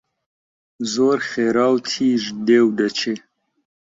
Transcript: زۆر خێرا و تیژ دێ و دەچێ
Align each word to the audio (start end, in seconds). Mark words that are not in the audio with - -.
زۆر 0.93 1.19
خێرا 1.29 1.67
و 1.73 1.77
تیژ 1.89 2.23
دێ 2.47 2.59
و 2.65 2.69
دەچێ 2.79 3.15